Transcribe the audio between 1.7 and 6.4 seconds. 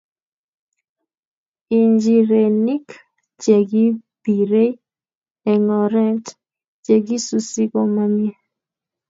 Injirenik chekipirei eng oret